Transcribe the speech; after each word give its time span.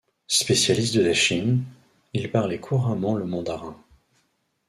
Spécialiste 0.25 0.95
de 0.95 1.01
la 1.01 1.13
Chine, 1.13 1.61
il 2.13 2.31
parlait 2.31 2.57
couramment 2.59 3.13
le 3.13 3.25
mandarin. 3.27 3.79